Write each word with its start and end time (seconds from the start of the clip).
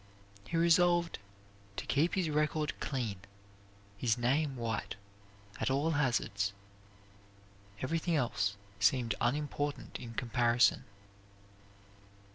He 0.47 0.57
resolved 0.57 1.19
to 1.75 1.85
keep 1.85 2.15
his 2.15 2.27
record 2.31 2.73
clean, 2.79 3.17
his 3.99 4.17
name 4.17 4.55
white, 4.55 4.95
at 5.59 5.69
all 5.69 5.91
hazards. 5.91 6.53
Everything 7.81 8.15
else 8.15 8.57
seemed 8.79 9.13
unimportant 9.21 9.99
in 9.99 10.15
comparison. 10.15 10.85